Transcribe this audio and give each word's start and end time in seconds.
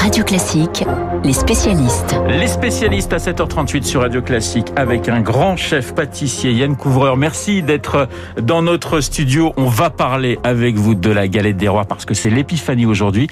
Radio 0.00 0.22
Classique, 0.22 0.84
les 1.24 1.32
spécialistes. 1.32 2.14
Les 2.28 2.46
spécialistes 2.46 3.12
à 3.12 3.16
7h38 3.16 3.82
sur 3.82 4.02
Radio 4.02 4.22
Classique 4.22 4.68
avec 4.76 5.08
un 5.08 5.20
grand 5.20 5.56
chef 5.56 5.92
pâtissier, 5.92 6.52
Yann 6.52 6.76
Couvreur. 6.76 7.16
Merci 7.16 7.62
d'être 7.62 8.08
dans 8.40 8.62
notre 8.62 9.00
studio. 9.00 9.52
On 9.56 9.66
va 9.66 9.90
parler 9.90 10.38
avec 10.44 10.76
vous 10.76 10.94
de 10.94 11.10
la 11.10 11.26
galette 11.26 11.56
des 11.56 11.66
rois 11.66 11.84
parce 11.84 12.04
que 12.04 12.14
c'est 12.14 12.30
l'épiphanie 12.30 12.86
aujourd'hui. 12.86 13.26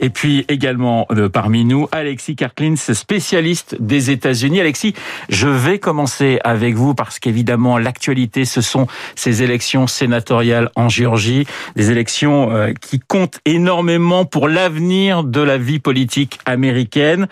Et 0.00 0.10
puis 0.10 0.44
également 0.48 1.06
euh, 1.10 1.28
parmi 1.28 1.64
nous, 1.64 1.88
Alexis 1.90 2.36
Karklins, 2.36 2.76
spécialiste 2.76 3.76
des 3.80 4.10
États-Unis. 4.10 4.60
Alexis, 4.60 4.94
je 5.28 5.48
vais 5.48 5.80
commencer 5.80 6.38
avec 6.44 6.74
vous 6.76 6.94
parce 6.94 7.18
qu'évidemment 7.18 7.78
l'actualité, 7.78 8.44
ce 8.44 8.60
sont 8.60 8.86
ces 9.16 9.42
élections 9.42 9.88
sénatoriales 9.88 10.70
en 10.76 10.88
Géorgie, 10.88 11.46
des 11.74 11.90
élections 11.90 12.52
euh, 12.52 12.72
qui 12.80 13.00
comptent 13.00 13.40
énormément 13.44 14.24
pour 14.24 14.46
l'avenir 14.46 15.24
de 15.24 15.40
la 15.40 15.58
vie 15.58 15.80
politique 15.80 16.11
américaine. 16.46 17.28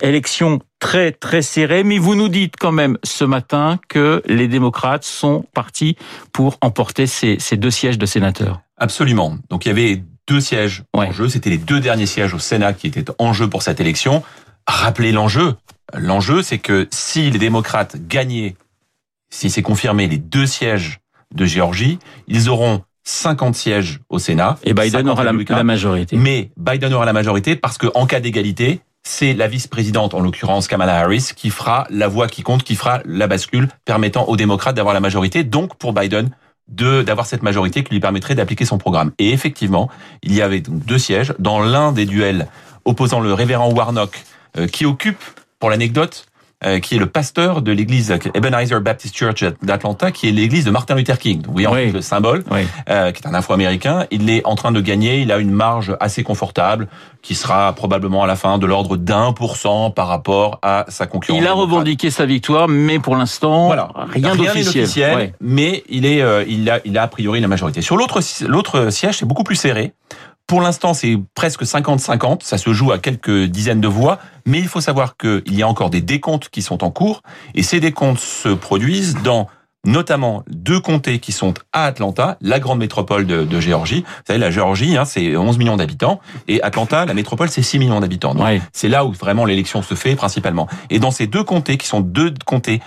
Élection 0.00 0.60
très 0.78 1.12
très 1.12 1.42
serrée, 1.42 1.84
mais 1.84 1.98
vous 1.98 2.14
nous 2.14 2.28
dites 2.28 2.54
quand 2.58 2.72
même 2.72 2.98
ce 3.02 3.24
matin 3.24 3.78
que 3.88 4.22
les 4.26 4.48
démocrates 4.48 5.04
sont 5.04 5.44
partis 5.54 5.96
pour 6.32 6.58
emporter 6.60 7.06
ces, 7.06 7.38
ces 7.38 7.56
deux 7.56 7.70
sièges 7.70 7.98
de 7.98 8.06
sénateurs. 8.06 8.60
Absolument. 8.76 9.38
Donc 9.50 9.64
il 9.64 9.68
y 9.68 9.70
avait 9.70 10.02
deux 10.26 10.40
sièges 10.40 10.82
en 10.92 11.10
jeu. 11.12 11.28
C'était 11.28 11.50
les 11.50 11.58
deux 11.58 11.80
derniers 11.80 12.06
sièges 12.06 12.34
au 12.34 12.38
Sénat 12.38 12.72
qui 12.72 12.86
étaient 12.86 13.04
en 13.18 13.32
jeu 13.32 13.48
pour 13.48 13.62
cette 13.62 13.80
élection. 13.80 14.22
Rappelez 14.66 15.12
l'enjeu. 15.12 15.54
L'enjeu, 15.92 16.42
c'est 16.42 16.58
que 16.58 16.88
si 16.90 17.30
les 17.30 17.38
démocrates 17.38 17.96
gagnaient, 18.08 18.56
si 19.30 19.50
c'est 19.50 19.62
confirmé, 19.62 20.06
les 20.06 20.18
deux 20.18 20.46
sièges 20.46 21.00
de 21.34 21.44
Géorgie, 21.44 21.98
ils 22.28 22.48
auront 22.48 22.82
50 23.04 23.54
sièges 23.54 24.00
au 24.08 24.18
Sénat. 24.18 24.58
Et 24.64 24.74
Biden 24.74 25.08
aura 25.08 25.24
la, 25.24 25.32
la, 25.32 25.64
majorité. 25.64 26.16
Mais 26.16 26.50
Biden 26.56 26.92
aura 26.92 27.04
la 27.04 27.12
majorité 27.12 27.54
parce 27.56 27.78
que 27.78 27.86
en 27.94 28.06
cas 28.06 28.20
d'égalité, 28.20 28.80
c'est 29.02 29.34
la 29.34 29.46
vice-présidente, 29.46 30.14
en 30.14 30.20
l'occurrence 30.20 30.66
Kamala 30.66 30.98
Harris, 30.98 31.32
qui 31.36 31.50
fera 31.50 31.86
la 31.90 32.08
voix 32.08 32.26
qui 32.26 32.42
compte, 32.42 32.62
qui 32.62 32.74
fera 32.74 33.00
la 33.04 33.26
bascule 33.26 33.68
permettant 33.84 34.24
aux 34.24 34.36
démocrates 34.36 34.74
d'avoir 34.74 34.94
la 34.94 35.00
majorité. 35.00 35.44
Donc 35.44 35.76
pour 35.76 35.92
Biden, 35.92 36.30
de 36.68 37.02
d'avoir 37.02 37.26
cette 37.26 37.42
majorité 37.42 37.84
qui 37.84 37.92
lui 37.92 38.00
permettrait 38.00 38.34
d'appliquer 38.34 38.64
son 38.64 38.78
programme. 38.78 39.12
Et 39.18 39.30
effectivement, 39.32 39.90
il 40.22 40.34
y 40.34 40.40
avait 40.40 40.60
donc 40.60 40.84
deux 40.86 40.98
sièges 40.98 41.34
dans 41.38 41.60
l'un 41.60 41.92
des 41.92 42.06
duels 42.06 42.48
opposant 42.86 43.20
le 43.20 43.32
révérend 43.32 43.70
Warnock, 43.72 44.22
euh, 44.56 44.66
qui 44.66 44.86
occupe, 44.86 45.22
pour 45.58 45.70
l'anecdote, 45.70 46.26
euh, 46.64 46.80
qui 46.80 46.96
est 46.96 46.98
le 46.98 47.06
pasteur 47.06 47.62
de 47.62 47.72
l'église 47.72 48.10
Ebenezer 48.34 48.80
Baptist 48.80 49.16
Church 49.16 49.44
d'Atlanta, 49.62 50.10
qui 50.10 50.28
est 50.28 50.32
l'église 50.32 50.64
de 50.64 50.70
Martin 50.70 50.94
Luther 50.94 51.18
King. 51.18 51.42
Vous 51.46 51.52
voyez 51.52 51.68
oui. 51.68 51.92
le 51.92 52.00
symbole, 52.00 52.44
euh, 52.88 53.12
qui 53.12 53.22
est 53.22 53.26
un 53.26 53.34
Afro-américain. 53.34 54.06
Il 54.10 54.30
est 54.30 54.44
en 54.46 54.54
train 54.54 54.72
de 54.72 54.80
gagner. 54.80 55.20
Il 55.20 55.32
a 55.32 55.38
une 55.38 55.50
marge 55.50 55.96
assez 56.00 56.22
confortable, 56.22 56.88
qui 57.22 57.34
sera 57.34 57.72
probablement 57.72 58.22
à 58.22 58.26
la 58.26 58.36
fin 58.36 58.58
de 58.58 58.66
l'ordre 58.66 58.96
d'un 58.96 59.32
pour 59.32 59.56
cent 59.56 59.90
par 59.90 60.08
rapport 60.08 60.58
à 60.62 60.84
sa 60.88 61.06
concurrence. 61.06 61.40
Il 61.40 61.46
a 61.46 61.52
revendiqué 61.52 62.10
sa 62.10 62.26
victoire, 62.26 62.68
mais 62.68 62.98
pour 62.98 63.16
l'instant, 63.16 63.66
voilà. 63.66 63.88
rien, 64.10 64.36
d'officiel. 64.36 65.34
Mais 65.40 65.84
il 65.88 66.06
est, 66.06 66.22
euh, 66.22 66.44
il 66.48 66.68
a, 66.70 66.80
il 66.84 66.98
a 66.98 67.02
a 67.02 67.08
priori 67.08 67.40
la 67.40 67.48
majorité. 67.48 67.82
Sur 67.82 67.96
l'autre, 67.96 68.20
l'autre 68.46 68.90
siège, 68.90 69.18
c'est 69.18 69.26
beaucoup 69.26 69.44
plus 69.44 69.56
serré. 69.56 69.92
Pour 70.46 70.60
l'instant, 70.60 70.92
c'est 70.94 71.18
presque 71.34 71.62
50-50. 71.62 72.42
Ça 72.42 72.58
se 72.58 72.72
joue 72.72 72.92
à 72.92 72.98
quelques 72.98 73.44
dizaines 73.44 73.80
de 73.80 73.88
voix. 73.88 74.18
Mais 74.46 74.58
il 74.58 74.68
faut 74.68 74.80
savoir 74.80 75.16
qu'il 75.16 75.54
y 75.54 75.62
a 75.62 75.68
encore 75.68 75.90
des 75.90 76.02
décomptes 76.02 76.48
qui 76.50 76.60
sont 76.62 76.84
en 76.84 76.90
cours. 76.90 77.22
Et 77.54 77.62
ces 77.62 77.80
décomptes 77.80 78.20
se 78.20 78.50
produisent 78.50 79.16
dans 79.22 79.48
notamment 79.84 80.44
deux 80.48 80.80
comtés 80.80 81.18
qui 81.18 81.32
sont 81.32 81.54
à 81.72 81.84
Atlanta, 81.84 82.36
la 82.40 82.58
grande 82.58 82.78
métropole 82.78 83.26
de, 83.26 83.44
de 83.44 83.60
Géorgie. 83.60 84.00
Vous 84.00 84.22
savez, 84.26 84.38
la 84.38 84.50
Géorgie, 84.50 84.96
hein, 84.96 85.04
c'est 85.04 85.36
11 85.36 85.58
millions 85.58 85.76
d'habitants. 85.76 86.20
Et 86.48 86.62
Atlanta, 86.62 87.04
la 87.04 87.14
métropole, 87.14 87.48
c'est 87.48 87.62
6 87.62 87.78
millions 87.78 88.00
d'habitants. 88.00 88.34
Donc, 88.34 88.46
c'est 88.72 88.88
là 88.88 89.04
où 89.04 89.12
vraiment 89.12 89.44
l'élection 89.44 89.82
se 89.82 89.94
fait 89.94 90.16
principalement. 90.16 90.68
Et 90.90 90.98
dans 90.98 91.10
ces 91.10 91.26
deux 91.26 91.44
comtés, 91.44 91.76
qui 91.76 91.86
sont 91.86 92.00
deux 92.00 92.32
comtés 92.46 92.80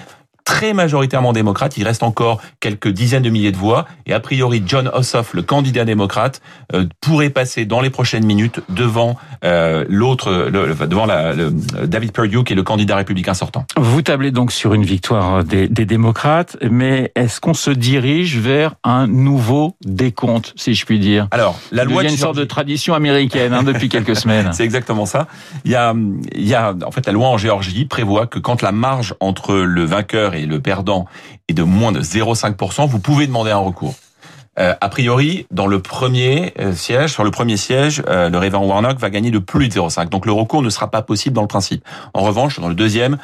très 0.47 0.71
majoritairement 0.71 1.33
démocrate. 1.33 1.75
Il 1.75 1.83
reste 1.83 2.03
encore 2.03 2.39
quelques 2.61 2.87
dizaines 2.87 3.23
de 3.23 3.29
milliers 3.29 3.51
de 3.51 3.57
voix. 3.57 3.85
Et 4.05 4.13
a 4.13 4.21
priori, 4.21 4.63
John 4.65 4.89
Ossoff, 4.93 5.33
le 5.33 5.41
candidat 5.41 5.83
démocrate, 5.83 6.41
euh, 6.73 6.85
pourrait 7.01 7.29
passer 7.29 7.65
dans 7.65 7.81
les 7.81 7.89
prochaines 7.89 8.25
minutes 8.25 8.61
devant 8.69 9.17
euh, 9.43 9.83
l'autre, 9.89 10.49
devant 10.49 11.05
la, 11.05 11.33
le, 11.33 11.51
David 11.83 12.13
Perdue, 12.13 12.45
qui 12.45 12.53
est 12.53 12.55
le 12.55 12.63
candidat 12.63 12.95
républicain 12.95 13.33
sortant. 13.33 13.65
Vous 13.75 14.01
tablez 14.01 14.31
donc 14.31 14.53
sur 14.53 14.73
une 14.73 14.85
victoire 14.85 15.43
des, 15.43 15.67
des 15.67 15.85
démocrates, 15.85 16.55
mais 16.61 17.11
est-ce 17.15 17.41
qu'on 17.41 17.53
se 17.53 17.69
dirige 17.69 18.37
vers 18.37 18.75
un 18.85 19.05
nouveau 19.05 19.75
décompte, 19.83 20.53
si 20.55 20.75
je 20.75 20.85
puis 20.85 20.97
dire? 20.97 21.27
Alors, 21.31 21.59
la 21.73 21.83
loi 21.83 22.03
il 22.03 22.05
y 22.05 22.07
a 22.07 22.11
une 22.11 22.17
sorte 22.17 22.37
de 22.37 22.45
tradition 22.45 22.93
américaine 22.93 23.53
hein, 23.53 23.63
depuis 23.63 23.89
quelques 23.89 24.15
semaines. 24.15 24.53
C'est 24.53 24.63
exactement 24.63 25.05
ça. 25.05 25.27
Il 25.65 25.71
y 25.71 25.75
a, 25.75 25.93
il 26.33 26.47
y 26.47 26.55
a, 26.55 26.73
en 26.85 26.91
fait, 26.91 27.05
la 27.05 27.11
loi 27.11 27.27
en 27.27 27.37
Géorgie 27.37 27.83
prévoit 27.83 28.27
que 28.27 28.39
quand 28.39 28.61
la 28.61 28.71
marge 28.71 29.13
entre 29.19 29.53
le 29.53 29.83
vainqueur 29.83 30.35
et 30.35 30.36
le 30.45 30.59
perdant 30.59 31.05
est 31.47 31.53
de 31.53 31.63
moins 31.63 31.91
de 31.91 32.01
0,5%, 32.01 32.87
vous 32.87 32.99
pouvez 32.99 33.27
demander 33.27 33.51
un 33.51 33.57
recours. 33.57 33.95
Euh, 34.59 34.73
a 34.81 34.89
priori, 34.89 35.45
dans 35.51 35.67
le 35.67 35.79
premier 35.79 36.53
euh, 36.59 36.73
siège, 36.73 37.13
sur 37.13 37.23
le 37.23 37.29
premier 37.29 37.57
siège, 37.57 38.01
euh, 38.07 38.29
le 38.29 38.37
révérend 38.39 38.65
Warnock 38.65 38.97
va 38.97 39.09
gagner 39.09 39.29
de 39.29 39.39
plus 39.39 39.69
de 39.69 39.73
0,5. 39.73 40.09
Donc 40.09 40.25
le 40.25 40.31
recours 40.31 40.63
ne 40.63 40.69
sera 40.69 40.89
pas 40.89 41.03
possible 41.03 41.35
dans 41.35 41.43
le 41.43 41.47
principe. 41.47 41.83
En 42.15 42.21
revanche, 42.21 42.59
dans 42.59 42.67
le 42.67 42.73
deuxième, 42.73 43.17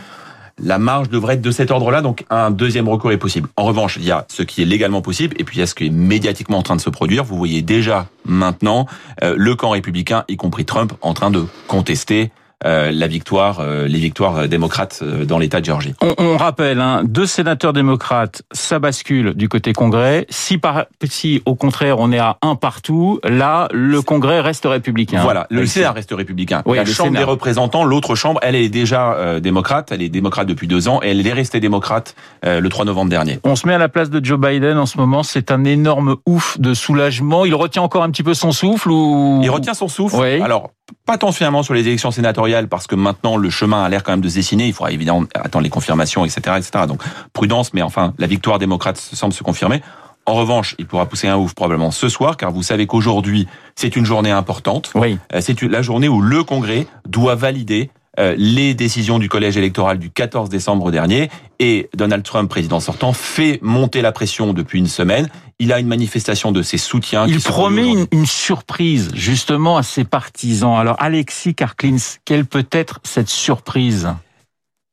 la 0.59 0.78
marge 0.78 1.09
devrait 1.09 1.34
être 1.34 1.41
de 1.41 1.50
cet 1.50 1.72
ordre-là, 1.72 2.01
donc 2.01 2.25
un 2.29 2.51
deuxième 2.51 2.88
recours 2.88 3.12
est 3.12 3.18
possible. 3.18 3.50
En 3.57 3.63
revanche, 3.63 3.97
il 4.00 4.06
y 4.06 4.12
a 4.12 4.25
ce 4.30 4.44
qui 4.44 4.62
est 4.62 4.66
légalement 4.66 5.01
possible, 5.01 5.35
et 5.40 5.44
puis 5.44 5.57
il 5.57 5.59
y 5.62 5.63
a 5.63 5.68
ce 5.68 5.74
qui 5.74 5.88
est 5.88 5.90
médiatiquement 5.90 6.59
en 6.59 6.62
train 6.62 6.75
de 6.75 6.81
se 6.81 6.91
produire. 6.91 7.24
Vous 7.24 7.35
voyez 7.35 7.63
déjà 7.63 8.06
maintenant 8.24 8.85
le 9.24 9.56
camp 9.56 9.72
républicain, 9.72 10.25
y 10.28 10.38
compris 10.38 10.63
Trump, 10.63 10.94
en 11.01 11.16
train 11.16 11.31
de 11.31 11.47
contester 11.68 12.30
la 12.63 13.07
victoire, 13.07 13.59
euh, 13.59 13.88
les 13.88 14.00
victoires 14.00 14.47
démocrates 14.47 15.00
euh, 15.01 15.25
dans 15.25 15.38
l'État 15.38 15.59
de 15.59 15.66
Géorgie. 15.66 15.94
On, 16.01 16.13
on 16.18 16.38
rappelle, 16.38 16.79
hein, 16.79 17.01
deux 17.06 17.25
sénateurs 17.25 17.74
démocrates, 17.74 18.44
ça 18.51 18.79
bascule 18.79 19.34
du 19.34 19.50
côté 19.50 19.74
Congrès. 19.74 20.25
Si, 20.29 20.57
par, 20.57 20.85
si 21.03 21.41
au 21.46 21.56
contraire 21.56 22.00
on 22.00 22.12
est 22.12 22.19
à 22.19 22.38
un 22.41 22.56
partout, 22.56 23.19
là 23.24 23.68
le 23.72 24.01
Congrès 24.01 24.40
reste 24.40 24.66
républicain. 24.66 25.22
Voilà, 25.22 25.47
le 25.50 25.66
Sénat 25.66 25.91
reste 25.91 26.12
républicain. 26.12 26.62
Oui, 26.66 26.78
la 26.78 26.85
Chambre 26.85 27.09
Sénat. 27.09 27.19
des 27.19 27.25
représentants, 27.25 27.84
l'autre 27.84 28.16
chambre, 28.16 28.40
elle 28.44 28.56
est 28.56 28.69
déjà 28.69 29.13
euh, 29.13 29.40
démocrate, 29.40 29.91
elle 29.91 30.01
est 30.01 30.09
démocrate 30.09 30.47
depuis 30.47 30.68
deux 30.68 30.88
ans 30.88 31.00
et 31.03 31.12
elle 31.12 31.25
est 31.25 31.34
restée 31.34 31.59
démocrate 31.59 32.16
euh, 32.45 32.59
le 32.59 32.69
3 32.69 32.85
novembre 32.85 33.09
dernier. 33.09 33.40
On 33.44 33.56
se 33.56 33.68
met 33.68 33.74
à 33.74 33.78
la 33.78 33.90
place 33.90 34.09
de 34.09 34.24
Joe 34.24 34.40
Biden 34.40 34.78
en 34.78 34.85
ce 34.85 34.97
moment, 34.97 35.24
c'est 35.24 35.51
un 35.51 35.63
énorme 35.63 36.18
ouf 36.25 36.59
de 36.59 36.74
soulagement. 36.74 37.45
Il 37.45 37.56
retient 37.56 37.81
encore 37.81 38.03
un 38.03 38.12
petit 38.12 38.24
peu 38.24 38.34
son 38.34 38.51
souffle 38.51 38.91
ou 38.91 39.41
Il 39.44 39.50
retient 39.50 39.74
son 39.74 39.88
souffle. 39.88 40.16
Oui. 40.16 40.41
Alors 40.41 40.72
pas 41.06 41.18
tant 41.18 41.31
finalement 41.31 41.63
sur 41.63 41.74
les 41.74 41.88
élections 41.88 42.12
sénatoriales 42.12 42.53
parce 42.69 42.88
que 42.88 42.96
maintenant 42.96 43.38
le 43.38 43.50
chemin 43.50 43.84
a 43.84 43.90
l'air 43.90 44.03
quand 44.03 44.12
même 44.12 44.22
de 44.22 44.30
se 44.30 44.36
dessiner. 44.36 44.68
Il 44.68 44.74
faudra 44.74 44.91
évidemment 44.91 45.24
attendre 45.36 45.64
les 45.64 45.69
confirmations, 45.69 46.25
etc., 46.25 46.58
etc. 46.58 46.86
Donc 46.88 47.02
prudence, 47.34 47.74
mais 47.74 47.81
enfin 47.81 48.14
la 48.18 48.28
victoire 48.28 48.59
démocrate 48.59 48.97
semble 48.97 49.34
se 49.34 49.44
confirmer. 49.44 49.81
En 50.25 50.36
revanche, 50.36 50.75
il 50.80 50.86
pourra 50.86 51.06
pousser 51.06 51.28
un 51.28 51.36
ouf 51.36 51.53
probablement 51.53 51.92
ce 51.92 52.08
soir, 52.08 52.38
car 52.38 52.52
vous 52.52 52.63
savez 52.63 52.88
qu'aujourd'hui 52.88 53.47
c'est 53.75 53.96
une 53.96 54.06
journée 54.06 54.31
importante. 54.31 54.92
Oui. 54.96 55.18
C'est 55.42 55.62
la 55.63 55.81
journée 55.81 56.08
où 56.08 56.22
le 56.22 56.44
Congrès 56.44 56.88
doit 57.06 57.36
valider 57.36 57.90
euh, 57.90 58.03
les 58.18 58.74
décisions 58.74 59.19
du 59.19 59.28
collège 59.28 59.57
électoral 59.57 59.97
du 59.97 60.12
14 60.12 60.50
décembre 60.50 60.91
dernier 60.91 61.29
et 61.59 61.90
Donald 61.96 62.24
Trump, 62.24 62.50
président 62.50 62.79
sortant, 62.79 63.13
fait 63.13 63.59
monter 63.62 64.01
la 64.01 64.12
pression 64.12 64.53
depuis 64.53 64.79
une 64.79 64.88
semaine. 64.88 65.29
Il 65.59 65.74
a 65.74 65.79
une 65.79 65.88
manifestation 65.88 66.51
de 66.51 66.62
ses 66.62 66.78
soutiens. 66.78 67.25
Il 67.28 67.40
promet 67.40 67.88
une, 67.88 68.07
une, 68.12 68.25
surprise 68.25 69.12
justement 69.16 69.78
à 69.78 69.84
ses 69.84 70.03
partisans. 70.03 70.75
Alors 70.75 70.96
Alexis 71.00 71.56
Karklins, 71.56 71.97
quelle 72.25 72.46
peut 72.46 72.68
être 72.72 73.00
cette 73.03 73.29
surprise? 73.29 74.09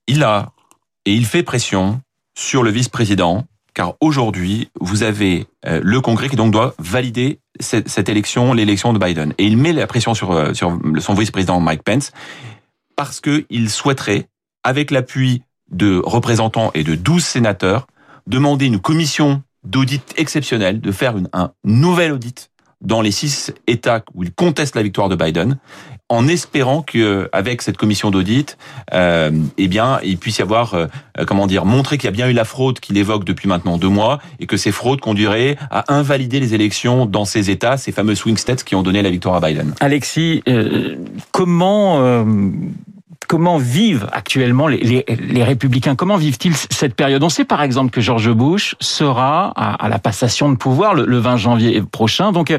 Il 0.07 0.23
a 0.23 0.53
et 1.07 1.13
il 1.13 1.27
fait 1.27 1.43
pression 1.43 2.01
sur 2.37 2.63
le 2.63 2.71
vice-président 2.71 3.45
car 3.75 3.95
aujourd'hui, 4.01 4.69
vous 4.81 5.03
avez 5.03 5.47
euh, 5.67 5.81
le 5.83 6.01
Congrès 6.01 6.29
qui 6.29 6.37
donc 6.37 6.53
doit 6.53 6.75
valider 6.79 7.39
cette, 7.61 7.89
cette 7.89 8.09
élection, 8.09 8.53
l'élection 8.53 8.93
de 8.93 8.99
Biden. 8.99 9.33
Et 9.39 9.47
il 9.47 9.57
met 9.57 9.73
la 9.73 9.87
pression 9.87 10.15
sur, 10.15 10.33
euh, 10.33 10.55
sur 10.55 10.79
son 10.99 11.15
vice-président 11.15 11.61
Mike 11.61 11.83
Pence 11.83 12.13
parce 13.01 13.23
qu'il 13.23 13.71
souhaiterait, 13.71 14.29
avec 14.63 14.91
l'appui 14.91 15.43
de 15.71 16.03
représentants 16.05 16.71
et 16.75 16.85
de 16.85 16.97
12 16.97 17.25
sénateurs, 17.25 17.87
demander 18.27 18.67
une 18.67 18.79
commission 18.79 19.43
d'audit 19.65 20.03
exceptionnelle, 20.19 20.83
de 20.83 20.93
faire 20.93 21.15
un 21.33 21.53
nouvel 21.65 22.13
audit 22.13 22.51
dans 22.83 23.01
les 23.01 23.11
six 23.11 23.55
États 23.67 24.03
où 24.13 24.23
il 24.23 24.35
conteste 24.35 24.77
la 24.77 24.83
victoire 24.83 25.09
de 25.09 25.17
Biden, 25.17 25.57
en 26.11 26.27
espérant 26.27 26.83
que, 26.83 27.31
avec 27.33 27.63
cette 27.63 27.77
commission 27.77 28.11
d'audit, 28.11 28.59
euh, 28.93 29.31
eh 29.57 29.69
bien, 29.69 30.01
il 30.03 30.19
puisse 30.19 30.39
y 30.39 30.43
avoir, 30.43 30.75
euh, 30.75 30.87
comment 31.27 31.47
dire, 31.47 31.65
montrer 31.65 31.99
qu'il 31.99 32.07
y 32.07 32.09
a 32.09 32.13
bien 32.13 32.29
eu 32.29 32.33
la 32.33 32.45
fraude 32.45 32.81
qu'il 32.81 32.99
évoque 32.99 33.25
depuis 33.25 33.49
maintenant 33.49 33.79
deux 33.79 33.89
mois, 33.89 34.19
et 34.41 34.47
que 34.47 34.57
ces 34.57 34.73
fraudes 34.73 35.01
conduiraient 35.01 35.57
à 35.71 35.95
invalider 35.95 36.41
les 36.41 36.53
élections 36.53 37.07
dans 37.07 37.25
ces 37.25 37.49
États, 37.49 37.77
ces 37.77 37.93
fameux 37.93 38.17
swing 38.17 38.37
states 38.37 38.65
qui 38.65 38.75
ont 38.75 38.83
donné 38.83 39.03
la 39.03 39.11
victoire 39.11 39.37
à 39.37 39.41
Biden. 39.41 39.73
Alexis, 39.79 40.43
euh, 40.49 40.97
comment 41.31 42.03
euh, 42.03 42.25
comment 43.31 43.59
vivent 43.59 44.09
actuellement 44.11 44.67
les, 44.67 44.79
les, 44.79 45.05
les 45.07 45.45
républicains? 45.45 45.95
Comment 45.95 46.17
vivent-ils 46.17 46.57
cette 46.57 46.97
période? 46.97 47.23
On 47.23 47.29
sait 47.29 47.45
par 47.45 47.63
exemple 47.63 47.93
que 47.93 48.01
George 48.01 48.29
Bush 48.33 48.75
sera 48.81 49.53
à, 49.55 49.85
à 49.85 49.89
la 49.89 50.01
passation 50.01 50.51
de 50.51 50.57
pouvoir 50.57 50.95
le, 50.95 51.05
le, 51.07 51.19
20 51.19 51.37
janvier 51.37 51.81
prochain. 51.81 52.33
Donc, 52.33 52.53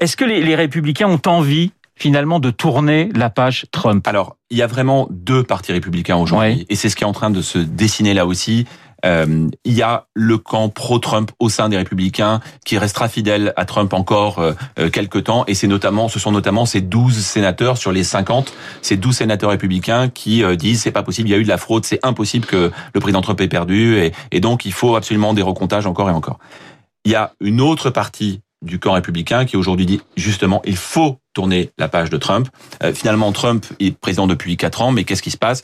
est-ce 0.00 0.16
que 0.16 0.24
les, 0.24 0.42
les 0.42 0.56
républicains 0.56 1.06
ont 1.06 1.20
envie 1.26 1.70
finalement 1.94 2.40
de 2.40 2.50
tourner 2.50 3.10
la 3.14 3.30
page 3.30 3.66
Trump? 3.70 4.08
Alors, 4.08 4.36
il 4.50 4.58
y 4.58 4.62
a 4.62 4.66
vraiment 4.66 5.06
deux 5.10 5.44
partis 5.44 5.70
républicains 5.70 6.16
aujourd'hui, 6.16 6.66
et 6.68 6.74
c'est 6.74 6.88
ce 6.88 6.96
qui 6.96 7.04
est 7.04 7.06
en 7.06 7.12
train 7.12 7.30
de 7.30 7.40
se 7.40 7.58
dessiner 7.58 8.12
là 8.12 8.26
aussi. 8.26 8.66
Euh, 9.04 9.48
il 9.64 9.72
y 9.72 9.82
a 9.82 10.06
le 10.14 10.38
camp 10.38 10.68
pro-Trump 10.68 11.30
au 11.38 11.48
sein 11.48 11.68
des 11.68 11.76
Républicains 11.76 12.40
qui 12.64 12.78
restera 12.78 13.08
fidèle 13.08 13.52
à 13.56 13.64
Trump 13.64 13.92
encore 13.92 14.40
euh, 14.40 14.52
euh 14.78 14.90
quelques 14.90 15.24
temps, 15.24 15.44
et 15.46 15.54
c'est 15.54 15.68
notamment, 15.68 16.08
ce 16.08 16.18
sont 16.18 16.32
notamment 16.32 16.66
ces 16.66 16.80
12 16.80 17.16
sénateurs 17.24 17.78
sur 17.78 17.92
les 17.92 18.02
50, 18.02 18.52
ces 18.82 18.96
12 18.96 19.16
sénateurs 19.16 19.50
républicains 19.50 20.08
qui 20.08 20.42
euh, 20.42 20.56
disent 20.56 20.82
c'est 20.82 20.90
pas 20.90 21.02
possible, 21.02 21.28
il 21.28 21.32
y 21.32 21.34
a 21.34 21.38
eu 21.38 21.44
de 21.44 21.48
la 21.48 21.58
fraude, 21.58 21.84
c'est 21.84 22.04
impossible 22.04 22.46
que 22.46 22.72
le 22.92 23.00
président 23.00 23.20
Trump 23.20 23.40
ait 23.40 23.48
perdu, 23.48 23.98
et, 23.98 24.12
et 24.32 24.40
donc 24.40 24.64
il 24.64 24.72
faut 24.72 24.96
absolument 24.96 25.34
des 25.34 25.42
recomptages 25.42 25.86
encore 25.86 26.10
et 26.10 26.12
encore. 26.12 26.38
Il 27.04 27.12
y 27.12 27.14
a 27.14 27.32
une 27.40 27.60
autre 27.60 27.90
partie 27.90 28.40
du 28.62 28.78
camp 28.78 28.92
républicain 28.92 29.44
qui 29.44 29.56
aujourd'hui 29.56 29.86
dit 29.86 30.00
justement 30.16 30.60
il 30.64 30.76
faut 30.76 31.18
tourner 31.32 31.70
la 31.78 31.86
page 31.86 32.10
de 32.10 32.16
Trump. 32.16 32.48
Euh, 32.82 32.92
finalement, 32.92 33.30
Trump 33.30 33.64
est 33.78 33.96
président 33.96 34.26
depuis 34.26 34.56
quatre 34.56 34.82
ans, 34.82 34.90
mais 34.90 35.04
qu'est-ce 35.04 35.22
qui 35.22 35.30
se 35.30 35.36
passe? 35.36 35.62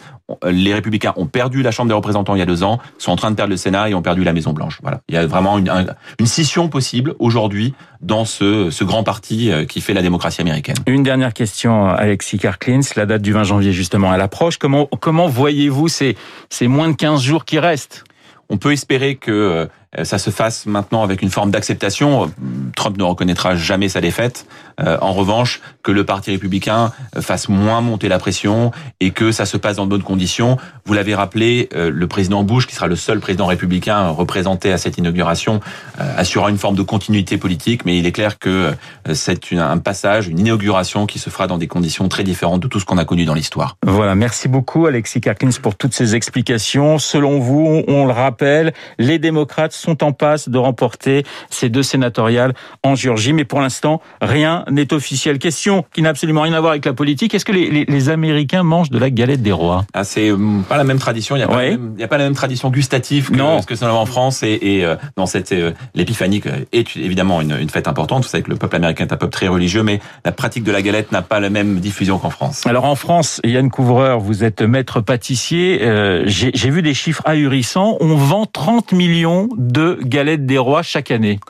Les 0.49 0.73
républicains 0.73 1.12
ont 1.17 1.26
perdu 1.26 1.62
la 1.62 1.73
Chambre 1.73 1.88
des 1.88 1.94
représentants 1.94 2.37
il 2.37 2.38
y 2.38 2.43
a 2.43 2.46
deux 2.46 2.62
ans, 2.62 2.79
sont 2.99 3.11
en 3.11 3.17
train 3.17 3.32
de 3.32 3.37
perdre 3.37 3.50
le 3.50 3.56
Sénat 3.56 3.91
et 3.91 3.94
ont 3.94 4.02
perdu 4.02 4.23
la 4.23 4.32
Maison 4.32 4.52
Blanche. 4.52 4.79
Voilà, 4.82 5.00
il 5.08 5.17
y 5.17 5.19
a 5.19 5.26
vraiment 5.26 5.58
une, 5.58 5.96
une 6.20 6.26
scission 6.26 6.69
possible 6.69 7.17
aujourd'hui 7.19 7.75
dans 8.00 8.25
ce, 8.25 8.70
ce 8.70 8.85
grand 8.85 9.02
parti 9.02 9.50
euh, 9.50 9.64
qui 9.64 9.81
fait 9.81 9.94
la 9.94 10.02
démocratie 10.02 10.43
américaine. 10.43 10.76
Une 10.87 11.02
dernière 11.02 11.32
question, 11.32 11.88
Alexis 11.88 12.38
Karklins. 12.38 12.81
La 12.94 13.06
date 13.06 13.23
du 13.23 13.32
20 13.32 13.43
janvier 13.43 13.73
justement 13.73 14.14
elle 14.14 14.20
approche. 14.20 14.58
Comment 14.58 14.87
comment 14.87 15.26
voyez-vous 15.26 15.88
ces 15.88 16.17
ces 16.50 16.69
moins 16.69 16.88
de 16.88 16.94
15 16.94 17.20
jours 17.20 17.44
qui 17.44 17.58
restent? 17.58 18.05
On 18.50 18.58
peut 18.58 18.73
espérer 18.73 19.17
que 19.17 19.31
euh, 19.31 19.64
euh, 19.64 19.67
ça 20.02 20.19
se 20.19 20.31
fasse 20.31 20.67
maintenant 20.67 21.02
avec 21.02 21.23
une 21.23 21.31
forme 21.31 21.50
d'acceptation. 21.50 22.31
Trump 22.75 22.96
ne 22.99 23.05
reconnaîtra 23.05 23.55
jamais 23.55 23.88
sa 23.88 24.00
défaite. 24.00 24.46
Euh, 24.81 24.99
en 25.00 25.12
revanche, 25.12 25.61
que 25.82 25.93
le 25.93 26.05
Parti 26.05 26.32
républicain 26.32 26.93
fasse 27.20 27.49
moins 27.49 27.81
monter 27.81 28.08
la 28.08 28.19
pression 28.19 28.73
et 29.00 29.12
que 29.12 29.31
ça 29.31 29.46
se 29.46 29.56
passe 29.56 29.76
dans 29.76 29.85
de 29.85 29.91
bonnes 29.91 30.02
conditions. 30.02 30.56
Vous 30.85 30.94
l'avez 30.94 31.14
rappelé, 31.14 31.69
euh, 31.75 31.91
le 31.91 32.06
président 32.08 32.43
Bush, 32.43 32.67
qui 32.67 32.75
sera 32.75 32.88
le 32.88 32.96
seul 32.96 33.20
président 33.20 33.46
républicain 33.46 34.08
représenté 34.08 34.73
à 34.73 34.79
cette 34.79 34.99
inauguration, 34.99 35.61
assurera 35.99 36.50
une 36.50 36.58
forme 36.58 36.75
de 36.75 36.82
continuité 36.82 37.38
politique, 37.38 37.85
mais 37.85 37.99
il 37.99 38.06
est 38.06 38.12
clair 38.12 38.38
que 38.38 38.73
c'est 39.12 39.52
un 39.52 39.79
passage, 39.79 40.29
une 40.29 40.38
inauguration 40.38 41.06
qui 41.06 41.19
se 41.19 41.31
fera 41.31 41.47
dans 41.47 41.58
des 41.58 41.69
conditions 41.69 42.08
très 42.08 42.25
différentes 42.25 42.61
de 42.61 42.69
tout 42.69 42.81
ce 42.81 42.85
qu'on 42.85 42.99
a 42.99 43.05
connu 43.05 43.25
dans 43.25 43.35
l'histoire. 43.35 43.76
Voilà, 43.85 44.14
merci 44.14 44.49
beaucoup 44.49 44.87
Alexis 44.87 45.20
Karkins 45.20 45.50
pour 45.62 45.76
toutes 45.76 45.94
ces 45.94 46.14
explications. 46.14 46.99
Selon 46.99 47.38
vous, 47.38 47.82
on 47.87 48.06
le 48.06 48.12
rappelle, 48.12 48.73
les 48.99 49.19
démocrates 49.19 49.73
sont 49.85 50.03
en 50.03 50.13
passe 50.13 50.49
de 50.49 50.59
remporter 50.59 51.25
ces 51.51 51.69
deux 51.69 51.83
sénatoriales 51.83 52.55
en 52.83 52.95
Géorgie. 52.95 53.33
Mais 53.33 53.45
pour 53.45 53.61
l'instant, 53.61 54.01
rien 54.21 54.65
n'est 54.71 54.93
officiel. 54.93 55.39
Question 55.39 55.85
qui 55.93 56.03
n'a 56.03 56.11
absolument 56.11 56.43
rien 56.43 56.55
à 56.55 56.61
voir 56.61 56.73
avec 56.73 56.85
la 56.85 56.93
politique. 56.93 57.35
Est-ce 57.35 57.45
que 57.45 57.53
les, 57.53 57.85
les, 57.85 58.09
Américains 58.09 58.63
mangent 58.63 58.91
de 58.91 58.99
la 58.99 59.11
galette 59.11 59.43
des 59.43 59.53
rois? 59.53 59.85
Ah, 59.95 60.05
C'est 60.05 60.31
hum, 60.31 60.65
pas 60.69 60.77
la 60.77 60.85
même 60.85 60.99
tradition. 60.99 61.37
Il 61.37 61.39
n'y 61.39 61.45
a, 61.45 62.05
a, 62.05 62.09
pas 62.09 62.19
la 62.19 62.25
même 62.25 62.35
tradition 62.35 62.71
gustative 62.71 63.31
que 63.31 63.37
non. 63.37 63.63
ce 63.63 63.67
que 63.67 63.75
c'est 63.75 63.85
en 63.87 64.07
France. 64.07 64.43
Et, 64.43 64.59
et 64.63 64.85
euh, 64.85 64.97
dans 65.17 65.27
cette 65.27 65.53
euh, 65.53 65.73
l'épiphanie 65.95 66.43
est 66.73 66.97
évidemment 66.97 67.41
une, 67.41 67.57
une, 67.59 67.71
fête 67.71 67.89
importante. 67.89 68.25
Vous 68.25 68.29
savez 68.29 68.43
que 68.43 68.51
le 68.51 68.57
peuple 68.57 68.77
américain 68.77 69.05
est 69.05 69.13
un 69.13 69.17
peuple 69.17 69.33
très 69.33 69.49
religieux, 69.49 69.83
mais 69.83 70.01
la 70.25 70.33
pratique 70.33 70.65
de 70.65 70.73
la 70.73 70.83
galette 70.83 71.13
n'a 71.13 71.23
pas 71.23 71.41
la 71.41 71.51
même 71.51 71.81
diffusion 71.81 72.19
qu'en 72.19 72.31
France. 72.31 72.67
Alors 72.67 72.85
en 72.85 72.95
France, 72.95 73.41
Yann 73.45 73.71
Couvreur, 73.71 74.21
vous 74.21 74.45
êtes 74.45 74.63
maître 74.63 75.01
pâtissier. 75.01 75.81
Euh, 75.83 76.25
J'ai 76.27 76.71
vu 76.71 76.83
des 76.83 76.95
chiffres 76.95 77.23
ahurissants. 77.25 77.97
On 78.01 78.15
vend 78.15 78.47
30 78.47 78.93
millions 78.93 79.49
de 79.57 79.74
de 79.75 79.99
galettes 80.03 80.47
des 80.47 80.59
rois 80.59 80.82
chaque 80.82 81.11
année. 81.11 81.41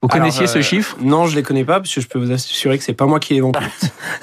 Vous 0.00 0.06
connaissiez 0.06 0.46
ce 0.46 0.58
euh, 0.58 0.62
chiffre? 0.62 0.96
Non, 1.00 1.26
je 1.26 1.34
les 1.34 1.42
connais 1.42 1.64
pas 1.64 1.80
parce 1.80 1.92
que 1.92 2.00
je 2.00 2.06
peux 2.06 2.20
vous 2.20 2.30
assurer 2.30 2.78
que 2.78 2.84
c'est 2.84 2.92
pas 2.92 3.06
moi 3.06 3.18
qui 3.18 3.34
les 3.34 3.40
vends 3.40 3.50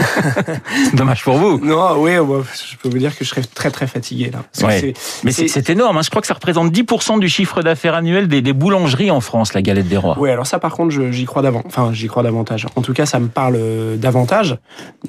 Dommage 0.94 1.22
pour 1.22 1.36
vous. 1.36 1.60
Non, 1.60 1.98
oui, 1.98 2.14
je 2.14 2.78
peux 2.78 2.88
vous 2.88 2.98
dire 2.98 3.14
que 3.14 3.26
je 3.26 3.30
serais 3.30 3.42
très 3.42 3.70
très 3.72 3.86
fatigué 3.86 4.32
là. 4.32 4.40
Mais 5.26 5.34
c'est 5.34 5.70
énorme. 5.70 5.98
Hein. 5.98 6.02
Je 6.02 6.10
crois 6.10 6.22
que 6.22 6.28
ça 6.28 6.34
représente 6.34 6.72
10% 6.72 7.20
du 7.20 7.28
chiffre 7.28 7.62
d'affaires 7.62 7.94
annuel 7.94 8.30
des, 8.30 8.54
boulangeries 8.54 9.12
en 9.12 9.20
France, 9.20 9.54
la 9.54 9.62
galette 9.62 9.90
des 9.90 9.98
rois. 9.98 10.16
Oui, 10.18 10.30
alors 10.30 10.48
ça, 10.48 10.60
par 10.60 10.72
contre, 10.72 10.96
j'y 11.12 11.26
crois 11.26 11.42
davantage. 11.42 11.68
Enfin, 11.68 11.92
j'y 11.92 12.08
crois 12.08 12.24
davantage. 12.24 12.68
En 12.78 12.82
tout 12.82 12.94
cas, 12.94 13.06
ça 13.06 13.20
me 13.20 13.28
parle 13.28 13.60
davantage. 13.98 14.58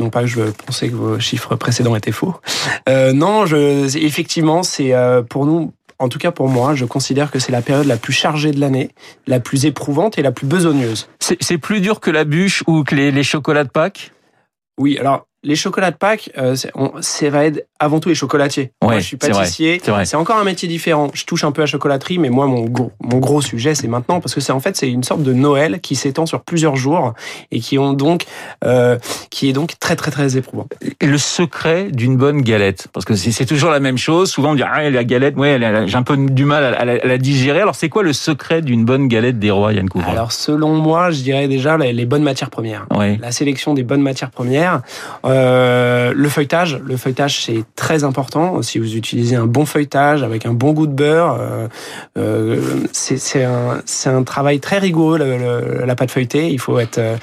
Non 0.00 0.11
pas 0.11 0.23
que 0.23 0.26
je 0.26 0.43
pensais 0.67 0.88
que 0.88 0.96
vos 0.96 1.20
chiffres 1.20 1.55
précédents 1.55 1.94
étaient 1.94 2.11
faux. 2.11 2.34
Euh, 2.88 3.12
non, 3.12 3.46
je, 3.46 3.96
effectivement, 4.05 4.64
c'est 4.64 4.94
euh, 4.94 5.23
pour 5.23 5.46
nous 5.46 5.73
en 5.98 6.08
tout 6.08 6.19
cas 6.19 6.31
pour 6.31 6.48
moi, 6.48 6.75
je 6.75 6.84
considère 6.84 7.31
que 7.31 7.38
c'est 7.38 7.52
la 7.52 7.62
période 7.62 7.87
la 7.87 7.96
plus 7.96 8.12
chargée 8.12 8.52
de 8.52 8.60
l'année, 8.60 8.90
la 9.26 9.40
plus 9.40 9.64
éprouvante 9.64 10.19
et 10.19 10.22
la 10.22 10.32
plus 10.32 10.46
besogneuse. 10.46 11.08
C'est 11.20 11.58
plus 11.58 11.81
dur 11.81 12.00
que 12.00 12.10
la 12.10 12.25
bûche 12.25 12.62
ou 12.66 12.84
que 12.84 12.94
les, 12.94 13.10
les 13.10 13.22
chocolats 13.22 13.64
de 13.64 13.70
Pâques? 13.70 14.12
Oui, 14.78 14.98
alors 14.98 15.26
les 15.43 15.56
chocolats 15.56 15.93
de 15.93 15.96
Pâques, 15.96 16.31
euh, 16.38 16.56
ça 16.56 17.31
va 17.31 17.44
être 17.44 17.66
avant 17.78 18.00
tout 18.00 18.08
les 18.08 18.14
chocolatiers. 18.14 18.73
moi, 18.82 18.99
je 18.99 19.05
suis 19.05 19.17
pâtissier. 19.17 19.81
C'est 20.05 20.17
encore 20.17 20.37
un 20.37 20.44
métier 20.44 20.69
différent. 20.69 21.11
Je 21.14 21.25
touche 21.25 21.44
un 21.44 21.52
peu 21.52 21.62
à 21.62 21.67
chocolaterie, 21.67 22.19
mais 22.19 22.31
moi, 22.31 22.46
mon 22.46 22.64
gros, 22.64 22.93
mon 23.02 23.19
gros 23.19 23.40
sujet, 23.40 23.75
c'est 23.75 23.88
maintenant 23.88 24.20
parce 24.20 24.34
que 24.34 24.40
c'est 24.40 24.52
en 24.52 24.61
fait 24.61 24.76
c'est 24.76 24.90
une 24.90 25.05
sorte 25.05 25.23
de 25.23 25.32
Noël 25.32 25.81
qui 25.81 25.96
s'étend 25.96 26.26
sur 26.26 26.43
plusieurs 26.43 26.76
jours 26.76 27.14
et 27.50 27.61
qui 27.61 27.78
ont 27.78 27.93
donc 27.93 28.25
euh, 28.64 28.99
qui 29.31 29.49
est 29.49 29.52
donc 29.52 29.78
très 29.78 29.96
très 29.96 30.11
très 30.11 30.37
éprouvant. 30.37 30.67
Le 31.00 31.19
secret 31.19 31.88
d'une 31.90 32.17
bonne 32.17 32.40
galette, 32.40 32.88
parce 32.93 33.05
que 33.05 33.14
c'est 33.14 33.46
toujours 33.46 33.70
la 33.70 33.81
même 33.81 33.99
chose. 33.99 34.31
Souvent 34.31 34.52
on 34.52 34.55
dit 34.55 34.62
ah 34.62 34.88
la 34.88 35.05
galette, 35.05 35.37
ouais, 35.37 35.58
j'ai 35.87 35.96
un 35.96 36.02
peu 36.02 36.17
du 36.17 36.44
mal 36.44 36.64
à, 36.64 36.84
la, 36.84 37.19
digérer. 37.19 37.61
Alors 37.61 37.75
c'est 37.75 37.88
quoi 37.88 38.02
le 38.02 38.12
secret 38.12 38.62
d'une 38.62 38.84
bonne 38.84 39.08
galette 39.08 39.38
des 39.38 39.50
rois, 39.50 39.73
Yann 39.73 39.88
Couvreur? 39.88 40.11
Alors 40.11 40.32
selon 40.32 40.75
moi, 40.75 41.11
je 41.11 41.23
dirais 41.23 41.49
déjà 41.49 41.76
les, 41.76 42.06
bonnes 42.06 42.23
matières 42.23 42.50
premières. 42.50 42.87
La 43.20 43.32
sélection 43.32 43.75
des 43.75 43.82
bonnes 43.82 44.02
matières 44.02 44.31
premières. 44.31 44.82
Euh, 45.25 46.12
le 46.14 46.28
feuilletage, 46.28 46.81
le 46.84 46.96
feuilletage 46.96 47.43
c'est 47.43 47.64
très 47.74 48.04
important. 48.04 48.62
Si 48.62 48.78
vous 48.78 48.96
utilisez 48.96 49.36
un 49.36 49.46
bon 49.46 49.66
feuilletage 49.66 50.22
avec 50.22 50.46
un 50.46 50.52
bon 50.52 50.72
goût 50.72 50.86
de 50.86 50.92
beurre, 50.92 51.36
euh, 51.40 51.68
euh 52.16 52.86
c'est 52.92 53.44
un, 53.44 53.82
un 54.06 54.22
travail 54.22 54.60
très 54.60 54.78
rigoureux 54.78 55.18
la 55.18 55.94
pâte 55.96 56.10
feuilletée. 56.10 56.50
Il 56.50 56.58
faut 56.58 56.78
être 56.78 56.98
euh, 56.98 57.16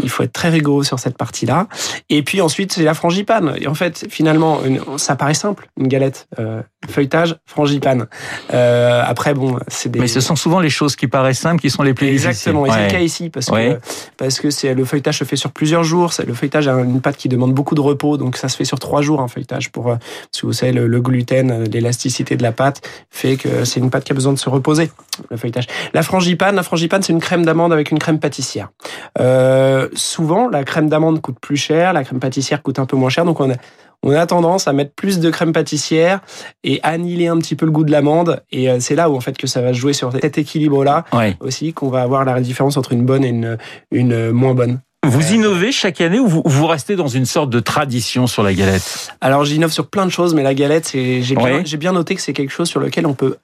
il 0.00 0.10
faut 0.10 0.22
être 0.22 0.32
très 0.32 0.48
rigoureux 0.48 0.84
sur 0.84 0.98
cette 0.98 1.16
partie-là. 1.16 1.68
Et 2.10 2.22
puis 2.22 2.40
ensuite 2.40 2.72
c'est 2.72 2.84
la 2.84 2.94
frangipane. 2.94 3.56
Et 3.60 3.66
en 3.66 3.74
fait 3.74 4.06
finalement 4.10 4.60
ça 4.96 5.16
paraît 5.16 5.34
simple 5.34 5.68
une 5.78 5.88
galette 5.88 6.28
euh, 6.38 6.62
feuilletage 6.90 7.36
frangipane. 7.46 8.06
Euh, 8.52 9.02
après 9.04 9.34
bon 9.34 9.58
c'est 9.68 9.90
des. 9.90 10.00
Mais 10.00 10.08
ce 10.08 10.20
sont 10.20 10.36
souvent 10.36 10.60
les 10.60 10.70
choses 10.70 10.96
qui 10.96 11.06
paraissent 11.06 11.40
simples 11.40 11.60
qui 11.60 11.70
sont 11.70 11.82
les 11.82 11.94
plus 11.94 12.08
exactement. 12.08 12.66
Et 12.66 12.70
c'est 12.70 12.84
le 12.84 12.90
cas 12.90 13.00
ici 13.00 13.30
parce 13.30 13.46
que 13.46 13.78
parce 14.16 14.40
que 14.40 14.50
c'est 14.50 14.74
le 14.74 14.84
feuilletage 14.84 15.18
se 15.18 15.24
fait 15.24 15.36
sur 15.36 15.50
plusieurs 15.50 15.84
jours. 15.84 16.12
Le 16.26 16.34
feuilletage 16.34 16.68
a 16.68 16.72
une 16.72 17.00
pâte 17.00 17.16
qui 17.16 17.28
demande 17.28 17.52
beaucoup 17.52 17.74
de 17.74 17.80
repos, 17.80 18.16
donc 18.16 18.36
ça 18.36 18.48
se 18.48 18.56
fait 18.56 18.64
sur 18.64 18.78
trois 18.78 19.02
jours 19.02 19.20
un 19.20 19.28
feuilletage 19.28 19.70
pour, 19.70 19.88
euh, 19.88 19.96
parce 19.96 20.40
que 20.40 20.46
vous 20.46 20.52
savez, 20.52 20.72
le, 20.72 21.00
gluten, 21.00 21.50
euh, 21.50 21.64
l'élasticité 21.64 22.36
de 22.36 22.42
la 22.42 22.52
pâte 22.52 22.82
fait 23.10 23.36
que 23.36 23.64
c'est 23.64 23.80
une 23.80 23.90
pâte 23.90 24.04
qui 24.04 24.12
a 24.12 24.14
besoin 24.14 24.32
de 24.32 24.38
se 24.38 24.48
reposer, 24.48 24.90
le 25.30 25.36
feuilletage. 25.36 25.66
La 25.94 26.02
frangipane, 26.02 26.56
la 26.56 26.62
frangipane, 26.62 27.02
c'est 27.02 27.12
une 27.12 27.20
crème 27.20 27.44
d'amande 27.44 27.72
avec 27.72 27.90
une 27.90 27.98
crème 27.98 28.18
pâtissière. 28.18 28.70
Euh, 29.18 29.88
souvent, 29.94 30.48
la 30.48 30.64
crème 30.64 30.88
d'amande 30.88 31.20
coûte 31.20 31.38
plus 31.40 31.56
cher, 31.56 31.92
la 31.92 32.04
crème 32.04 32.20
pâtissière 32.20 32.62
coûte 32.62 32.78
un 32.78 32.86
peu 32.86 32.96
moins 32.96 33.10
cher, 33.10 33.24
donc 33.24 33.40
on 33.40 33.50
a, 33.50 33.56
on 34.02 34.12
a 34.12 34.26
tendance 34.26 34.68
à 34.68 34.72
mettre 34.72 34.92
plus 34.94 35.18
de 35.20 35.30
crème 35.30 35.52
pâtissière 35.52 36.20
et 36.64 36.80
annihiler 36.82 37.28
un 37.28 37.38
petit 37.38 37.56
peu 37.56 37.66
le 37.66 37.72
goût 37.72 37.84
de 37.84 37.90
l'amande. 37.90 38.42
Et 38.50 38.68
c'est 38.80 38.94
là 38.94 39.10
où 39.10 39.16
en 39.16 39.20
fait 39.20 39.36
que 39.36 39.46
ça 39.46 39.60
va 39.60 39.72
jouer 39.72 39.92
sur 39.92 40.12
cet 40.12 40.38
équilibre-là 40.38 41.04
aussi 41.40 41.72
qu'on 41.72 41.88
va 41.88 42.02
avoir 42.02 42.24
la 42.24 42.40
différence 42.40 42.76
entre 42.76 42.92
une 42.92 43.04
bonne 43.04 43.24
et 43.24 43.28
une, 43.28 43.58
une 43.90 44.30
moins 44.30 44.54
bonne. 44.54 44.80
Vous 45.04 45.32
innovez 45.32 45.70
chaque 45.70 46.00
année 46.00 46.18
ou 46.18 46.26
vous, 46.26 46.66
restez 46.66 46.96
dans 46.96 47.06
une 47.06 47.26
sorte 47.26 47.50
de 47.50 47.60
tradition 47.60 48.26
sur 48.26 48.42
la 48.42 48.52
galette? 48.52 49.10
Alors 49.20 49.44
j'innove 49.44 49.70
sur 49.70 49.86
plein 49.86 50.04
de 50.04 50.10
choses, 50.10 50.34
mais 50.34 50.42
la 50.42 50.54
galette, 50.54 50.90
j'ai 50.92 51.20
bien, 51.36 51.62
bien 51.62 51.92
noté 51.92 52.16
que 52.16 52.20
c'est 52.20 52.32
quelque 52.32 52.50
chose 52.50 52.68
sur 52.68 52.80
lequel 52.80 53.06
on 53.06 53.14
peut 53.14 53.36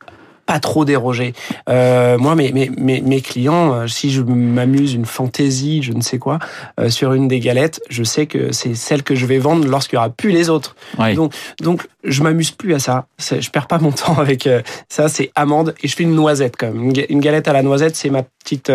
pas 0.46 0.58
trop 0.58 0.84
déroger. 0.84 1.34
Euh, 1.68 2.18
moi, 2.18 2.34
mes, 2.34 2.52
mes, 2.52 3.00
mes, 3.00 3.20
clients, 3.20 3.74
euh, 3.74 3.86
si 3.86 4.10
je 4.10 4.22
m'amuse 4.22 4.94
une 4.94 5.06
fantaisie, 5.06 5.82
je 5.82 5.92
ne 5.92 6.00
sais 6.00 6.18
quoi, 6.18 6.38
euh, 6.80 6.90
sur 6.90 7.12
une 7.12 7.28
des 7.28 7.40
galettes, 7.40 7.80
je 7.88 8.02
sais 8.02 8.26
que 8.26 8.52
c'est 8.52 8.74
celle 8.74 9.02
que 9.02 9.14
je 9.14 9.26
vais 9.26 9.38
vendre 9.38 9.66
lorsqu'il 9.66 9.96
y 9.96 9.98
aura 9.98 10.10
plus 10.10 10.30
les 10.30 10.50
autres. 10.50 10.74
Donc, 11.14 11.32
donc, 11.60 11.86
je 12.04 12.22
m'amuse 12.22 12.50
plus 12.50 12.74
à 12.74 12.78
ça. 12.78 13.06
Je 13.18 13.48
perds 13.50 13.68
pas 13.68 13.78
mon 13.78 13.92
temps 13.92 14.18
avec 14.18 14.48
ça. 14.88 15.08
C'est 15.08 15.30
amande 15.34 15.74
et 15.82 15.88
je 15.88 15.94
fais 15.94 16.02
une 16.02 16.14
noisette 16.14 16.54
quand 16.58 16.72
même. 16.72 16.92
Une 17.08 17.20
galette 17.20 17.48
à 17.48 17.52
la 17.52 17.62
noisette, 17.62 17.96
c'est 17.96 18.10
ma 18.10 18.22
petite 18.22 18.72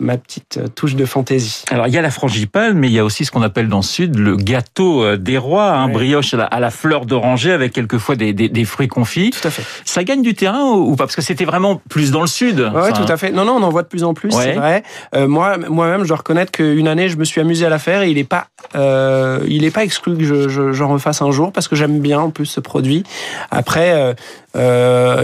ma 0.00 0.16
petite 0.16 0.58
euh, 0.58 0.68
touche 0.68 0.94
de 0.94 1.04
fantaisie. 1.04 1.64
Alors 1.70 1.86
il 1.86 1.94
y 1.94 1.98
a 1.98 2.02
la 2.02 2.10
frangipane, 2.10 2.78
mais 2.78 2.88
il 2.88 2.92
y 2.92 2.98
a 2.98 3.04
aussi 3.04 3.24
ce 3.24 3.30
qu'on 3.30 3.42
appelle 3.42 3.68
dans 3.68 3.78
le 3.78 3.82
sud 3.82 4.18
le 4.18 4.36
gâteau 4.36 5.02
euh, 5.02 5.16
des 5.16 5.38
rois, 5.38 5.70
un 5.70 5.84
hein, 5.84 5.88
brioche 5.88 6.34
à 6.34 6.60
la, 6.60 6.70
fleur 6.70 7.06
d'oranger 7.06 7.52
avec 7.52 7.72
quelquefois 7.72 8.16
des, 8.16 8.32
des, 8.32 8.48
des, 8.48 8.64
fruits 8.64 8.88
confits. 8.88 9.30
Tout 9.30 9.46
à 9.46 9.50
fait. 9.50 9.62
Ça 9.84 10.04
gagne 10.04 10.22
du 10.22 10.34
terrain 10.34 10.64
ou 10.72 10.94
pas? 10.96 11.04
Parce 11.04 11.16
que 11.16 11.22
c'était 11.22 11.44
vraiment 11.44 11.80
plus 11.88 12.10
dans 12.10 12.20
le 12.20 12.26
sud. 12.26 12.70
Oui, 12.74 12.92
tout 12.92 13.10
à 13.10 13.16
fait. 13.16 13.32
Non, 13.32 13.44
non, 13.44 13.54
on 13.54 13.62
en 13.62 13.70
voit 13.70 13.82
de 13.82 13.88
plus 13.88 14.04
en 14.04 14.14
plus, 14.14 14.30
c'est 14.30 14.54
vrai. 14.54 14.82
Euh, 15.14 15.28
moi, 15.28 15.58
moi-même, 15.58 16.02
je 16.02 16.08
dois 16.08 16.18
reconnaître 16.18 16.52
qu'une 16.52 16.88
année, 16.88 17.08
je 17.08 17.16
me 17.16 17.24
suis 17.24 17.40
amusé 17.40 17.66
à 17.66 17.68
la 17.68 17.78
faire 17.78 18.02
et 18.02 18.10
il 18.10 18.16
n'est 18.16 18.24
pas, 18.24 18.46
euh, 18.74 19.40
il 19.48 19.64
est 19.64 19.70
pas 19.70 19.84
exclu 19.84 20.16
que 20.16 20.24
j'en 20.24 20.72
je, 20.72 20.84
refasse 20.84 21.22
un 21.22 21.30
jour 21.30 21.52
parce 21.52 21.68
que 21.68 21.76
j'aime 21.76 22.00
bien 22.00 22.20
en 22.20 22.30
plus 22.30 22.46
ce 22.46 22.60
produit. 22.60 23.04
Après, 23.50 23.96
Euh, 23.96 24.14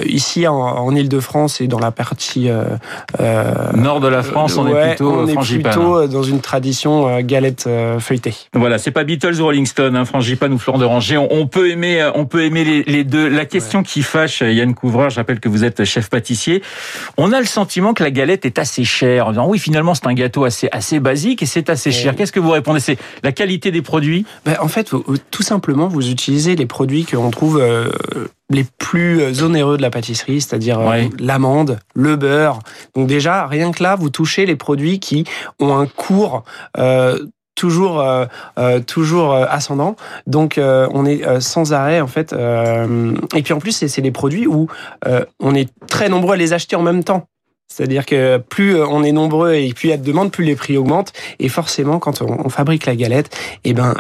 ici, 0.07 0.47
en, 0.47 0.55
en 0.55 0.95
Ile-de-France 0.95 1.61
et 1.61 1.67
dans 1.67 1.79
la 1.79 1.91
partie 1.91 2.49
euh, 2.49 2.65
euh, 3.21 3.73
nord 3.75 4.01
de 4.01 4.09
la 4.09 4.23
France, 4.23 4.57
on 4.57 4.67
ouais, 4.67 4.83
est 4.83 4.89
plutôt 4.89 5.13
on 5.13 5.27
est 5.27 5.33
frangipane. 5.33 5.73
plutôt 5.73 6.07
dans 6.07 6.23
une 6.23 6.41
tradition 6.41 7.09
euh, 7.09 7.21
galette 7.23 7.65
euh, 7.67 7.99
feuilletée. 7.99 8.35
Voilà, 8.55 8.79
c'est 8.79 8.91
pas 8.91 9.05
Beatles 9.05 9.41
ou 9.41 9.45
Rolling 9.45 9.67
Stone, 9.67 9.97
hein, 9.97 10.05
frangipane 10.05 10.53
ou 10.53 10.59
fleur 10.59 10.79
d'oranger. 10.79 11.17
On, 11.17 11.29
on 11.31 11.47
peut 11.47 11.71
aimer, 11.71 12.01
euh, 12.01 12.11
on 12.15 12.27
peut 12.27 12.45
aimer 12.45 12.65
les, 12.65 12.83
les 12.85 13.05
deux. 13.05 13.29
La 13.29 13.45
question 13.45 13.83
qui 13.83 14.03
fâche, 14.03 14.41
Yann 14.43 14.75
Couvreur, 14.75 15.11
je 15.11 15.17
rappelle 15.17 15.41
que 15.41 15.49
vous 15.49 15.65
êtes 15.65 15.85
chef 15.85 16.09
pâtissier. 16.09 16.63
On 17.17 17.33
a 17.33 17.41
le 17.41 17.47
sentiment 17.47 17.95
que 17.95 18.03
la 18.03 18.11
galette 18.11 18.45
est 18.45 18.59
assez 18.59 18.85
chère. 18.85 19.27
En 19.27 19.31
disant, 19.31 19.49
oui, 19.49 19.59
finalement, 19.59 19.95
c'est 19.95 20.07
un 20.07 20.15
gâteau 20.15 20.45
assez 20.45 20.69
assez 20.73 21.01
basique 21.01 21.43
et 21.43 21.47
c'est 21.47 21.71
assez 21.71 21.91
cher. 21.91 22.15
Qu'est-ce 22.17 22.33
que 22.33 22.41
vous 22.41 22.51
répondez? 22.51 22.81
C'est 22.81 22.99
la 23.23 23.33
qualité 23.33 23.71
des 23.71 23.83
produits? 23.83 24.27
Ben, 24.45 24.57
en 24.61 24.69
fait, 24.69 24.93
tout 25.31 25.43
simplement, 25.43 25.89
vous 25.89 26.11
utilisez 26.11 26.57
les 26.57 26.67
produits 26.67 27.05
que 27.05 27.17
l'on 27.17 27.31
trouve 27.31 27.59
euh, 27.61 27.89
les 28.53 28.67
plus 28.79 29.21
euh, 29.21 29.45
onéreux 29.45 29.77
de 29.77 29.83
la 29.83 29.91
pâtisserie, 29.91 30.41
c'est-à-dire 30.41 30.81
euh, 30.81 30.89
Ouais. 30.89 31.11
l'amande, 31.19 31.79
le 31.95 32.17
beurre. 32.17 32.59
Donc 32.95 33.07
déjà, 33.07 33.47
rien 33.47 33.73
que 33.73 33.83
là, 33.83 33.97
vous 33.97 34.11
touchez 34.11 34.47
les 34.47 34.57
produits 34.57 35.01
qui 35.01 35.25
ont 35.61 35.77
un 35.77 35.87
cours 35.87 36.45
euh, 36.79 37.19
toujours 37.55 38.01
euh, 38.01 38.27
euh, 38.59 38.81
toujours 38.81 39.35
ascendant. 39.35 39.97
Donc 40.27 40.59
euh, 40.59 40.89
on 40.93 41.05
est 41.07 41.41
sans 41.41 41.73
arrêt 41.73 42.01
en 42.01 42.07
fait. 42.07 42.33
et 42.33 43.43
puis 43.43 43.53
en 43.53 43.59
plus, 43.59 43.73
c'est 43.87 44.03
des 44.03 44.11
produits 44.11 44.47
où 44.47 44.69
on 45.41 45.55
est 45.55 45.69
très 45.89 46.09
nombreux 46.09 46.35
à 46.35 46.37
les 46.37 46.53
acheter 46.53 46.77
en 46.77 46.83
même 46.83 47.05
temps. 47.05 47.29
C'est-à-dire 47.69 48.05
que 48.05 48.37
plus 48.37 48.83
on 48.83 49.03
est 49.03 49.13
nombreux 49.13 49.55
et 49.55 49.73
plus 49.73 49.89
il 49.89 49.91
y 49.91 49.95
a 49.95 49.97
de 49.97 50.05
demande, 50.05 50.31
plus 50.31 50.45
les 50.45 50.57
prix 50.57 50.77
augmentent. 50.77 51.13
Et 51.39 51.49
forcément, 51.49 51.99
quand 51.99 52.21
on, 52.21 52.51
fabrique 52.51 52.85
la 52.85 52.97
galette, 52.97 53.35
eh 53.65 53.73
ben, 53.73 53.95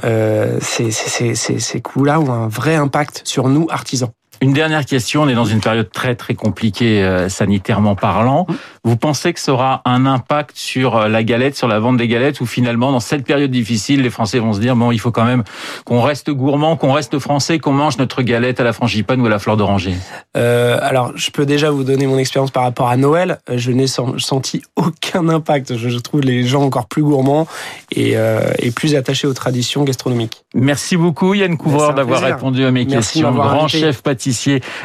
ces 0.60 1.80
coûts-là 1.80 2.20
ont 2.20 2.32
un 2.32 2.48
vrai 2.48 2.74
impact 2.74 3.22
sur 3.24 3.48
nous, 3.48 3.66
artisans. 3.70 4.10
Une 4.42 4.52
dernière 4.52 4.84
question. 4.84 5.22
On 5.22 5.28
est 5.28 5.36
dans 5.36 5.44
une 5.44 5.60
période 5.60 5.88
très 5.92 6.16
très 6.16 6.34
compliquée 6.34 7.04
euh, 7.04 7.28
sanitairement 7.28 7.94
parlant. 7.94 8.44
Vous 8.82 8.96
pensez 8.96 9.32
que 9.32 9.38
ça 9.38 9.52
aura 9.52 9.82
un 9.84 10.04
impact 10.04 10.56
sur 10.56 10.96
euh, 10.96 11.06
la 11.08 11.22
galette, 11.22 11.56
sur 11.56 11.68
la 11.68 11.78
vente 11.78 11.96
des 11.96 12.08
galettes, 12.08 12.40
ou 12.40 12.46
finalement 12.46 12.90
dans 12.90 12.98
cette 12.98 13.24
période 13.24 13.52
difficile, 13.52 14.02
les 14.02 14.10
Français 14.10 14.40
vont 14.40 14.52
se 14.52 14.58
dire 14.58 14.74
bon, 14.74 14.90
il 14.90 14.98
faut 14.98 15.12
quand 15.12 15.24
même 15.24 15.44
qu'on 15.84 16.02
reste 16.02 16.28
gourmand, 16.30 16.76
qu'on 16.76 16.92
reste 16.92 17.20
français, 17.20 17.60
qu'on 17.60 17.70
mange 17.70 17.98
notre 17.98 18.22
galette 18.22 18.58
à 18.58 18.64
la 18.64 18.72
frangipane 18.72 19.20
ou 19.20 19.26
à 19.26 19.28
la 19.28 19.38
fleur 19.38 19.56
d'oranger? 19.56 19.94
Euh, 20.36 20.76
alors, 20.82 21.12
je 21.14 21.30
peux 21.30 21.46
déjà 21.46 21.70
vous 21.70 21.84
donner 21.84 22.08
mon 22.08 22.18
expérience 22.18 22.50
par 22.50 22.64
rapport 22.64 22.88
à 22.88 22.96
Noël. 22.96 23.38
Je 23.48 23.70
n'ai 23.70 23.86
sen- 23.86 24.18
senti 24.18 24.62
aucun 24.74 25.28
impact. 25.28 25.76
Je, 25.76 25.98
trouve 26.00 26.22
les 26.22 26.42
gens 26.42 26.62
encore 26.62 26.86
plus 26.86 27.04
gourmands 27.04 27.46
et, 27.92 28.16
euh, 28.16 28.40
et 28.58 28.72
plus 28.72 28.96
attachés 28.96 29.28
aux 29.28 29.34
traditions 29.34 29.84
gastronomiques. 29.84 30.42
Merci 30.52 30.96
beaucoup 30.96 31.32
Yann 31.34 31.56
Couvreur 31.56 31.94
d'avoir 31.94 32.22
répondu 32.22 32.64
à 32.64 32.72
mes 32.72 32.84
Merci 32.86 33.20
questions. 33.20 33.30
Grand 33.30 33.62
invité. 33.66 33.78
chef 33.78 34.02
pâtissier 34.02 34.31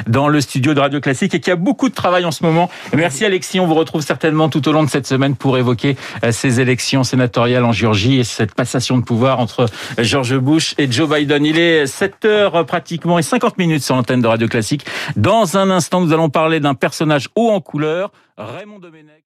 dans 0.07 0.27
le 0.27 0.41
studio 0.41 0.73
de 0.73 0.79
Radio 0.79 0.99
Classique 0.99 1.33
et 1.33 1.39
qui 1.39 1.51
a 1.51 1.55
beaucoup 1.55 1.89
de 1.89 1.93
travail 1.93 2.25
en 2.25 2.31
ce 2.31 2.43
moment. 2.43 2.69
Merci 2.93 3.25
Alexis, 3.25 3.59
on 3.59 3.67
vous 3.67 3.75
retrouve 3.75 4.01
certainement 4.01 4.49
tout 4.49 4.67
au 4.67 4.71
long 4.71 4.83
de 4.83 4.89
cette 4.89 5.07
semaine 5.07 5.35
pour 5.35 5.57
évoquer 5.57 5.95
euh, 6.23 6.31
ces 6.31 6.59
élections 6.59 7.03
sénatoriales 7.03 7.65
en 7.65 7.71
Géorgie 7.71 8.19
et 8.19 8.23
cette 8.23 8.53
passation 8.53 8.97
de 8.97 9.03
pouvoir 9.03 9.39
entre 9.39 9.65
George 9.97 10.37
Bush 10.37 10.75
et 10.77 10.91
Joe 10.91 11.09
Biden. 11.09 11.45
Il 11.45 11.59
est 11.59 11.87
7 11.87 12.25
heures 12.25 12.65
pratiquement 12.65 13.19
et 13.19 13.23
50 13.23 13.57
minutes 13.57 13.83
sur 13.83 13.95
l'antenne 13.95 14.21
de 14.21 14.27
Radio 14.27 14.47
Classique. 14.47 14.85
Dans 15.15 15.57
un 15.57 15.69
instant, 15.69 16.01
nous 16.01 16.13
allons 16.13 16.29
parler 16.29 16.59
d'un 16.59 16.75
personnage 16.75 17.29
haut 17.35 17.49
en 17.49 17.61
couleur, 17.61 18.11
Raymond 18.37 18.79
Domenech. 18.79 19.23